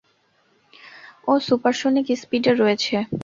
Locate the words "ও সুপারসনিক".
1.27-2.07